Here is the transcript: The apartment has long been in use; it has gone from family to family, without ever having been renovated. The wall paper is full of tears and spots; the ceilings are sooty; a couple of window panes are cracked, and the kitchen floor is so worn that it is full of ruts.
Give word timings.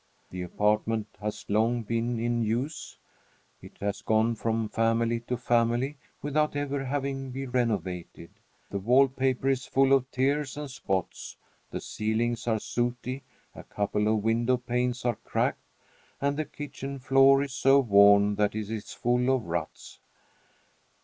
The 0.31 0.41
apartment 0.41 1.09
has 1.21 1.45
long 1.47 1.83
been 1.83 2.19
in 2.19 2.41
use; 2.43 2.97
it 3.61 3.77
has 3.81 4.01
gone 4.01 4.33
from 4.33 4.67
family 4.67 5.19
to 5.27 5.37
family, 5.37 5.95
without 6.23 6.55
ever 6.55 6.83
having 6.85 7.29
been 7.29 7.51
renovated. 7.51 8.31
The 8.71 8.79
wall 8.79 9.07
paper 9.07 9.47
is 9.47 9.67
full 9.67 9.93
of 9.93 10.09
tears 10.09 10.57
and 10.57 10.71
spots; 10.71 11.37
the 11.69 11.79
ceilings 11.79 12.47
are 12.47 12.57
sooty; 12.57 13.21
a 13.53 13.61
couple 13.61 14.07
of 14.07 14.23
window 14.23 14.57
panes 14.57 15.05
are 15.05 15.17
cracked, 15.23 15.61
and 16.19 16.35
the 16.35 16.45
kitchen 16.45 16.97
floor 16.97 17.43
is 17.43 17.53
so 17.53 17.79
worn 17.79 18.33
that 18.37 18.55
it 18.55 18.71
is 18.71 18.93
full 18.93 19.29
of 19.29 19.43
ruts. 19.45 19.99